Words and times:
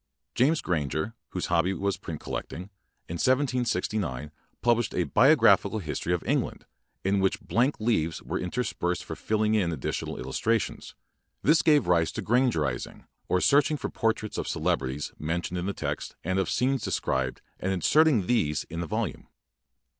James 0.33 0.63
Gransrer, 0.63 1.13
whose 1.29 1.45
hobby 1.45 1.75
was 1.75 1.97
print 1.97 2.19
collecting, 2.19 2.71
in 3.07 3.17
1769 3.21 4.31
published 4.63 4.95
a 4.95 5.03
"Biographical 5.03 5.77
History 5.77 6.11
of 6.11 6.23
England" 6.25 6.65
in 7.03 7.19
which 7.19 7.39
blank 7.39 7.79
leaves 7.79 8.19
were 8.19 8.39
inter 8.39 8.63
spersed 8.63 9.03
for 9.03 9.15
filling 9.15 9.53
in 9.53 9.71
additional 9.71 10.17
illus 10.17 10.39
trations. 10.39 10.95
This 11.43 11.61
gave 11.61 11.85
rise 11.85 12.11
to 12.13 12.23
"granger 12.23 12.61
izing", 12.61 13.05
or 13.29 13.39
searching 13.39 13.77
for 13.77 13.91
portraits 13.91 14.39
of 14.39 14.47
celebrities 14.47 15.13
mentioned 15.19 15.59
in 15.59 15.67
Uie 15.67 15.75
text 15.75 16.15
and 16.23 16.39
of 16.39 16.49
scenes 16.49 16.81
described 16.81 17.41
and 17.59 17.71
inserting 17.71 18.25
these 18.25 18.63
in 18.71 18.79
the 18.79 18.87
volume. 18.87 19.27